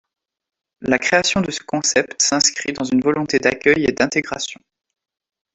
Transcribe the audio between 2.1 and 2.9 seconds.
s'inscrit dans